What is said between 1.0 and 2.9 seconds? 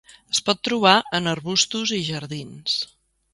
en arbustos i jardins.